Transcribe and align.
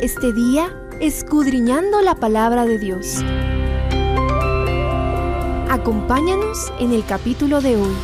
Este 0.00 0.32
día 0.32 0.74
escudriñando 0.98 2.00
la 2.00 2.14
palabra 2.14 2.64
de 2.64 2.78
Dios. 2.78 3.22
Acompáñanos 5.68 6.72
en 6.80 6.92
el 6.92 7.04
capítulo 7.04 7.60
de 7.60 7.76
hoy. 7.76 7.94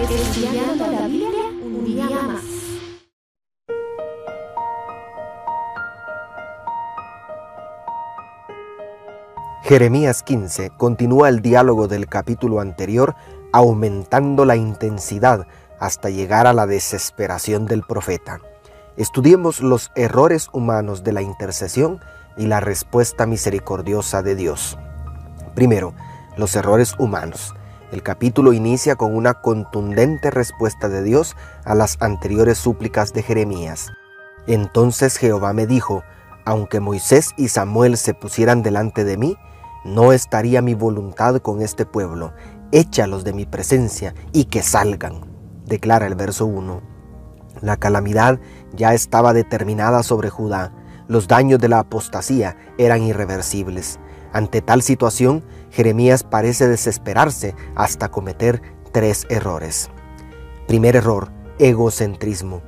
Estudiando 0.00 0.86
la 0.86 1.06
Biblia 1.06 1.42
un 1.62 1.84
día 1.84 2.08
más. 2.08 2.44
Jeremías 9.64 10.22
15 10.22 10.70
continúa 10.78 11.28
el 11.28 11.42
diálogo 11.42 11.88
del 11.88 12.06
capítulo 12.06 12.60
anterior 12.60 13.14
aumentando 13.52 14.46
la 14.46 14.56
intensidad 14.56 15.46
hasta 15.78 16.08
llegar 16.08 16.46
a 16.46 16.54
la 16.54 16.66
desesperación 16.66 17.66
del 17.66 17.82
profeta. 17.82 18.40
Estudiemos 18.96 19.60
los 19.60 19.92
errores 19.94 20.48
humanos 20.54 21.04
de 21.04 21.12
la 21.12 21.20
intercesión 21.20 22.00
y 22.38 22.46
la 22.46 22.60
respuesta 22.60 23.26
misericordiosa 23.26 24.22
de 24.22 24.34
Dios. 24.34 24.78
Primero, 25.54 25.92
los 26.38 26.56
errores 26.56 26.94
humanos. 26.98 27.54
El 27.92 28.02
capítulo 28.02 28.54
inicia 28.54 28.96
con 28.96 29.14
una 29.14 29.34
contundente 29.34 30.30
respuesta 30.30 30.88
de 30.88 31.02
Dios 31.02 31.36
a 31.64 31.74
las 31.74 31.98
anteriores 32.00 32.56
súplicas 32.56 33.12
de 33.12 33.22
Jeremías. 33.22 33.92
Entonces 34.46 35.18
Jehová 35.18 35.52
me 35.52 35.66
dijo, 35.66 36.02
aunque 36.46 36.80
Moisés 36.80 37.32
y 37.36 37.48
Samuel 37.48 37.98
se 37.98 38.14
pusieran 38.14 38.62
delante 38.62 39.04
de 39.04 39.18
mí, 39.18 39.36
no 39.84 40.12
estaría 40.12 40.62
mi 40.62 40.72
voluntad 40.72 41.36
con 41.42 41.60
este 41.60 41.84
pueblo. 41.84 42.32
Échalos 42.72 43.24
de 43.24 43.34
mi 43.34 43.44
presencia 43.44 44.14
y 44.32 44.46
que 44.46 44.62
salgan, 44.62 45.20
declara 45.66 46.06
el 46.06 46.14
verso 46.14 46.46
1. 46.46 46.95
La 47.66 47.76
calamidad 47.76 48.38
ya 48.76 48.94
estaba 48.94 49.32
determinada 49.32 50.04
sobre 50.04 50.30
Judá. 50.30 50.72
Los 51.08 51.26
daños 51.26 51.58
de 51.58 51.68
la 51.68 51.80
apostasía 51.80 52.56
eran 52.78 53.02
irreversibles. 53.02 53.98
Ante 54.32 54.62
tal 54.62 54.82
situación, 54.82 55.42
Jeremías 55.72 56.22
parece 56.22 56.68
desesperarse 56.68 57.56
hasta 57.74 58.08
cometer 58.08 58.62
tres 58.92 59.26
errores. 59.30 59.90
Primer 60.68 60.94
error, 60.94 61.32
egocentrismo. 61.58 62.62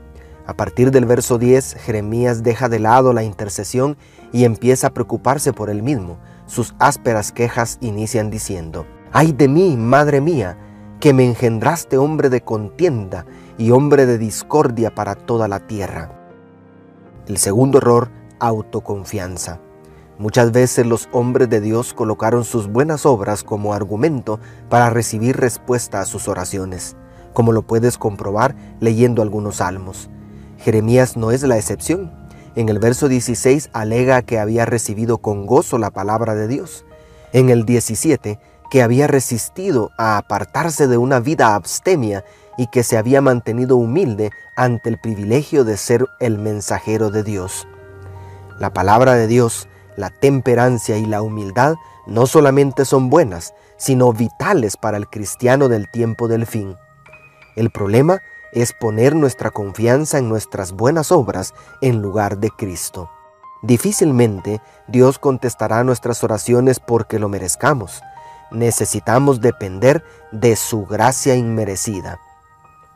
A 0.49 0.57
partir 0.57 0.91
del 0.91 1.05
verso 1.05 1.39
10, 1.39 1.75
Jeremías 1.75 2.43
deja 2.43 2.69
de 2.69 2.81
lado 2.81 3.13
la 3.13 3.23
intercesión 3.23 3.97
y 4.33 4.43
empieza 4.43 4.89
a 4.89 4.95
preocuparse 4.95 5.53
por 5.53 5.71
él 5.71 5.85
mismo. 5.85 6.19
Sus 6.47 6.75
ásperas 6.81 7.31
quejas 7.31 7.79
inician 7.81 8.31
diciendo, 8.31 8.85
¡Ay 9.13 9.31
de 9.31 9.47
mí, 9.47 9.77
madre 9.77 10.21
mía, 10.21 10.59
que 10.99 11.13
me 11.13 11.25
engendraste 11.25 11.97
hombre 11.99 12.31
de 12.31 12.41
contienda 12.41 13.27
y 13.59 13.73
hombre 13.73 14.07
de 14.07 14.17
discordia 14.17 14.95
para 14.95 15.17
toda 15.17 15.49
la 15.49 15.67
tierra! 15.67 16.11
El 17.27 17.37
segundo 17.37 17.79
error, 17.79 18.09
autoconfianza. 18.39 19.61
Muchas 20.19 20.51
veces 20.51 20.87
los 20.87 21.09
hombres 21.13 21.51
de 21.51 21.61
Dios 21.61 21.93
colocaron 21.93 22.45
sus 22.45 22.69
buenas 22.69 23.05
obras 23.05 23.45
como 23.45 23.75
argumento 23.75 24.41
para 24.69 24.91
recibir 24.91 25.37
respuesta 25.37 26.01
a 26.01 26.07
sus 26.07 26.27
oraciones, 26.29 26.97
como 27.33 27.53
lo 27.53 27.63
puedes 27.63 27.99
comprobar 27.99 28.57
leyendo 28.81 29.23
algunos 29.23 29.57
salmos. 29.57 30.09
Jeremías 30.59 31.17
no 31.17 31.31
es 31.31 31.43
la 31.43 31.57
excepción. 31.57 32.11
En 32.57 32.69
el 32.69 32.79
verso 32.79 33.09
16 33.09 33.71
alega 33.73 34.23
que 34.23 34.39
había 34.39 34.65
recibido 34.65 35.19
con 35.19 35.47
gozo 35.47 35.79
la 35.79 35.91
palabra 35.91 36.35
de 36.35 36.49
Dios. 36.49 36.85
En 37.33 37.51
el 37.51 37.65
17 37.65 38.41
que 38.71 38.83
había 38.83 39.07
resistido 39.07 39.93
a 39.97 40.19
apartarse 40.19 40.89
de 40.89 40.99
una 40.99 41.21
vida 41.21 41.55
abstemia 41.55 42.25
y 42.59 42.67
que 42.67 42.83
se 42.83 42.99
había 42.99 43.23
mantenido 43.23 43.77
humilde 43.77 44.33
ante 44.57 44.91
el 44.91 44.99
privilegio 44.99 45.65
de 45.65 45.79
ser 45.79 46.05
el 46.19 46.39
mensajero 46.39 47.11
de 47.11 47.23
Dios. 47.23 47.67
La 48.59 48.75
palabra 48.75 49.15
de 49.15 49.29
Dios, 49.29 49.69
la 49.97 50.11
temperancia 50.11 50.99
y 50.99 51.07
la 51.07 51.23
humildad 51.23 51.77
no 52.07 52.27
solamente 52.27 52.85
son 52.85 53.11
buenas, 53.11 53.55
sino 53.77 54.13
vitales 54.13 54.77
para 54.77 54.97
el 54.97 55.09
cristiano 55.09 55.69
del 55.69 55.89
tiempo 55.89 56.27
del 56.27 56.47
fin. 56.47 56.77
El 57.55 57.71
problema 57.71 58.21
es 58.53 58.73
poner 58.73 59.15
nuestra 59.15 59.51
confianza 59.51 60.19
en 60.19 60.29
nuestras 60.29 60.73
buenas 60.73 61.13
obras 61.13 61.55
en 61.81 62.03
lugar 62.03 62.39
de 62.39 62.51
Cristo. 62.51 63.09
Difícilmente 63.63 64.61
Dios 64.89 65.21
contestará 65.21 65.85
nuestras 65.85 66.25
oraciones 66.25 66.81
porque 66.81 67.21
lo 67.21 67.29
merezcamos. 67.29 68.03
Necesitamos 68.51 69.41
depender 69.41 70.03
de 70.33 70.57
su 70.57 70.87
gracia 70.87 71.37
inmerecida. 71.37 72.19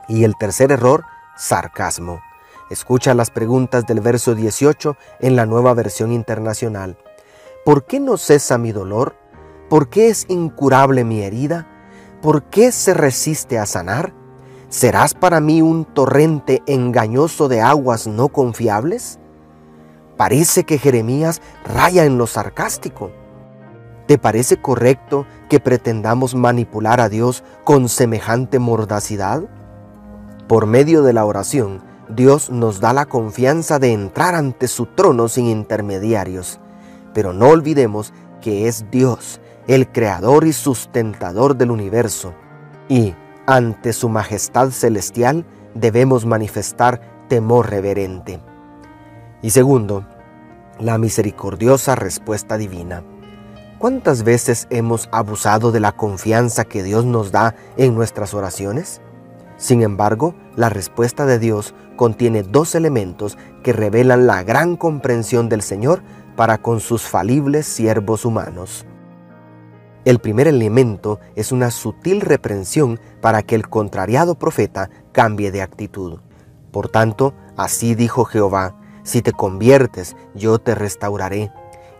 Y 0.07 0.23
el 0.23 0.35
tercer 0.35 0.71
error, 0.71 1.05
sarcasmo. 1.35 2.21
Escucha 2.69 3.13
las 3.13 3.29
preguntas 3.29 3.85
del 3.85 4.01
verso 4.01 4.35
18 4.35 4.97
en 5.19 5.35
la 5.35 5.45
nueva 5.45 5.73
versión 5.73 6.11
internacional. 6.11 6.97
¿Por 7.65 7.85
qué 7.85 7.99
no 7.99 8.17
cesa 8.17 8.57
mi 8.57 8.71
dolor? 8.71 9.15
¿Por 9.69 9.89
qué 9.89 10.09
es 10.09 10.25
incurable 10.27 11.03
mi 11.03 11.21
herida? 11.21 11.67
¿Por 12.21 12.43
qué 12.43 12.71
se 12.71 12.93
resiste 12.93 13.59
a 13.59 13.65
sanar? 13.65 14.13
¿Serás 14.69 15.13
para 15.13 15.39
mí 15.39 15.61
un 15.61 15.85
torrente 15.85 16.63
engañoso 16.65 17.47
de 17.47 17.61
aguas 17.61 18.07
no 18.07 18.29
confiables? 18.29 19.19
Parece 20.17 20.63
que 20.63 20.77
Jeremías 20.77 21.41
raya 21.63 22.05
en 22.05 22.17
lo 22.17 22.27
sarcástico. 22.27 23.11
¿Te 24.07 24.17
parece 24.17 24.57
correcto 24.57 25.25
que 25.49 25.59
pretendamos 25.59 26.35
manipular 26.35 26.99
a 26.99 27.09
Dios 27.09 27.43
con 27.63 27.87
semejante 27.87 28.59
mordacidad? 28.59 29.43
Por 30.47 30.65
medio 30.65 31.03
de 31.03 31.13
la 31.13 31.25
oración, 31.25 31.81
Dios 32.09 32.49
nos 32.49 32.79
da 32.81 32.93
la 32.93 33.05
confianza 33.05 33.79
de 33.79 33.93
entrar 33.93 34.35
ante 34.35 34.67
su 34.67 34.85
trono 34.87 35.29
sin 35.29 35.47
intermediarios. 35.47 36.59
Pero 37.13 37.33
no 37.33 37.49
olvidemos 37.49 38.13
que 38.41 38.67
es 38.67 38.85
Dios, 38.91 39.39
el 39.67 39.89
creador 39.91 40.45
y 40.45 40.53
sustentador 40.53 41.55
del 41.55 41.71
universo. 41.71 42.33
Y 42.89 43.15
ante 43.45 43.93
su 43.93 44.09
majestad 44.09 44.71
celestial 44.71 45.45
debemos 45.73 46.25
manifestar 46.25 47.01
temor 47.29 47.69
reverente. 47.69 48.41
Y 49.41 49.51
segundo, 49.51 50.05
la 50.79 50.97
misericordiosa 50.97 51.95
respuesta 51.95 52.57
divina. 52.57 53.03
¿Cuántas 53.79 54.23
veces 54.23 54.67
hemos 54.69 55.09
abusado 55.11 55.71
de 55.71 55.79
la 55.79 55.91
confianza 55.93 56.63
que 56.65 56.83
Dios 56.83 57.05
nos 57.05 57.31
da 57.31 57.55
en 57.75 57.95
nuestras 57.95 58.33
oraciones? 58.33 59.01
Sin 59.63 59.81
embargo, 59.81 60.35
la 60.57 60.67
respuesta 60.67 61.25
de 61.25 61.39
Dios 61.39 61.73
contiene 61.95 62.43
dos 62.43 62.75
elementos 62.75 63.37
que 63.63 63.71
revelan 63.71 64.27
la 64.27 64.43
gran 64.43 64.75
comprensión 64.75 65.47
del 65.47 65.61
Señor 65.61 66.03
para 66.35 66.57
con 66.57 66.81
sus 66.81 67.03
falibles 67.03 67.65
siervos 67.65 68.25
humanos. 68.25 68.85
El 70.03 70.19
primer 70.19 70.49
elemento 70.49 71.21
es 71.37 71.53
una 71.53 71.71
sutil 71.71 72.19
reprensión 72.19 72.99
para 73.21 73.41
que 73.41 73.55
el 73.55 73.69
contrariado 73.69 74.35
profeta 74.35 74.89
cambie 75.13 75.49
de 75.49 75.61
actitud. 75.61 76.19
Por 76.73 76.89
tanto, 76.89 77.33
así 77.55 77.95
dijo 77.95 78.25
Jehová, 78.25 78.75
si 79.03 79.21
te 79.21 79.31
conviertes, 79.31 80.17
yo 80.35 80.59
te 80.59 80.75
restauraré, 80.75 81.53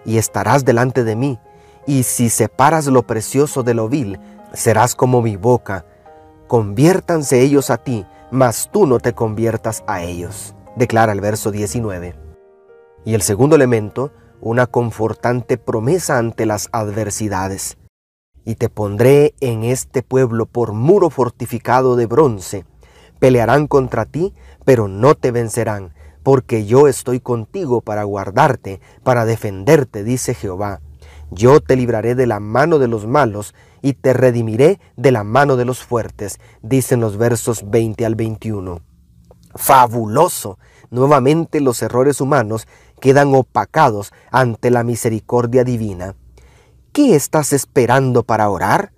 y 0.04 0.18
estarás 0.18 0.66
delante 0.66 1.06
de 1.06 1.16
mí, 1.16 1.40
y 1.88 2.04
si 2.04 2.30
separas 2.30 2.88
lo 2.88 3.08
precioso 3.08 3.64
de 3.64 3.74
lo 3.74 3.88
vil, 3.88 4.20
serás 4.52 4.96
como 4.96 5.22
mi 5.22 5.38
boca. 5.38 5.86
Conviértanse 6.54 7.42
ellos 7.42 7.72
a 7.72 7.78
ti, 7.78 8.06
mas 8.30 8.70
tú 8.72 8.86
no 8.86 9.00
te 9.00 9.14
conviertas 9.14 9.84
a 9.88 10.04
ellos, 10.04 10.54
declara 10.76 11.12
el 11.12 11.20
verso 11.20 11.50
19. 11.50 12.14
Y 13.06 13.16
el 13.16 13.24
segundo 13.24 13.56
elemento, 13.56 14.12
una 14.40 14.68
confortante 14.68 15.58
promesa 15.58 16.20
ante 16.20 16.46
las 16.46 16.70
adversidades 16.72 17.80
y 18.46 18.54
te 18.54 18.70
pondré 18.70 19.34
en 19.40 19.64
este 19.64 20.04
pueblo 20.04 20.46
por 20.46 20.74
muro 20.74 21.10
fortificado 21.10 21.96
de 21.96 22.06
bronce. 22.06 22.66
Pelearán 23.18 23.66
contra 23.66 24.06
ti, 24.06 24.36
pero 24.64 24.88
no 24.88 25.16
te 25.16 25.32
vencerán, 25.32 25.96
porque 26.22 26.68
yo 26.68 26.88
estoy 26.88 27.20
contigo 27.20 27.82
para 27.82 28.04
guardarte, 28.04 28.80
para 29.02 29.26
defenderte, 29.26 30.04
dice 30.04 30.36
Jehová. 30.36 30.82
Yo 31.36 31.62
te 31.62 31.76
libraré 31.76 32.14
de 32.14 32.28
la 32.28 32.40
mano 32.40 32.78
de 32.78 32.88
los 32.88 33.08
malos 33.08 33.56
y 33.82 33.94
te 33.94 34.14
redimiré 34.14 34.80
de 34.96 35.12
la 35.12 35.24
mano 35.24 35.56
de 35.56 35.66
los 35.66 35.84
fuertes, 35.84 36.40
dicen 36.62 37.00
los 37.00 37.18
versos 37.18 37.70
20 37.72 38.06
al 38.06 38.14
21. 38.14 38.82
Fabuloso. 39.56 40.60
Nuevamente 40.92 41.60
los 41.60 41.82
errores 41.82 42.22
humanos 42.22 42.68
quedan 43.02 43.34
opacados 43.34 44.14
ante 44.32 44.70
la 44.70 44.84
misericordia 44.84 45.64
divina. 45.64 46.16
¿Qué 46.92 47.16
estás 47.16 47.52
esperando 47.52 48.22
para 48.22 48.50
orar? 48.50 48.94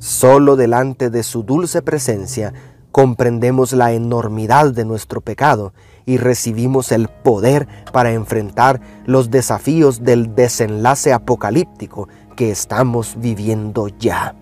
Solo 0.00 0.56
delante 0.56 1.08
de 1.08 1.22
su 1.22 1.44
dulce 1.44 1.82
presencia 1.82 2.52
comprendemos 2.90 3.72
la 3.72 3.92
enormidad 3.92 4.72
de 4.72 4.84
nuestro 4.84 5.20
pecado 5.20 5.72
y 6.06 6.16
recibimos 6.16 6.92
el 6.92 7.08
poder 7.08 7.68
para 7.92 8.12
enfrentar 8.12 8.80
los 9.06 9.30
desafíos 9.30 10.02
del 10.02 10.34
desenlace 10.34 11.12
apocalíptico 11.12 12.08
que 12.36 12.50
estamos 12.50 13.16
viviendo 13.18 13.88
ya. 13.88 14.34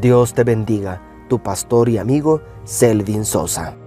Dios 0.00 0.34
te 0.34 0.44
bendiga, 0.44 1.00
tu 1.28 1.42
pastor 1.42 1.88
y 1.88 1.98
amigo 1.98 2.42
Selvin 2.64 3.24
Sosa. 3.24 3.79